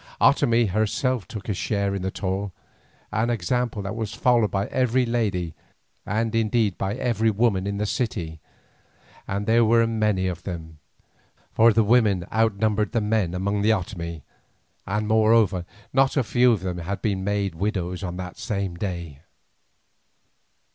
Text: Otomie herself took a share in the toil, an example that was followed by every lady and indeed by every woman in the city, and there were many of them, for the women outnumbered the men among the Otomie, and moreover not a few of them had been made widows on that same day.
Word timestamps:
Otomie 0.19 0.67
herself 0.69 1.27
took 1.27 1.47
a 1.47 1.53
share 1.53 1.93
in 1.93 2.01
the 2.01 2.09
toil, 2.09 2.51
an 3.11 3.29
example 3.29 3.83
that 3.83 3.95
was 3.95 4.15
followed 4.15 4.49
by 4.49 4.65
every 4.69 5.05
lady 5.05 5.53
and 6.07 6.33
indeed 6.33 6.75
by 6.75 6.95
every 6.95 7.29
woman 7.29 7.67
in 7.67 7.77
the 7.77 7.85
city, 7.85 8.39
and 9.27 9.45
there 9.45 9.63
were 9.63 9.85
many 9.85 10.25
of 10.25 10.41
them, 10.41 10.79
for 11.51 11.71
the 11.71 11.83
women 11.83 12.25
outnumbered 12.33 12.93
the 12.93 12.99
men 13.01 13.35
among 13.35 13.61
the 13.61 13.69
Otomie, 13.71 14.23
and 14.87 15.07
moreover 15.07 15.65
not 15.93 16.17
a 16.17 16.23
few 16.23 16.51
of 16.51 16.61
them 16.61 16.79
had 16.79 17.03
been 17.03 17.23
made 17.23 17.53
widows 17.53 18.01
on 18.01 18.17
that 18.17 18.39
same 18.39 18.73
day. 18.75 19.19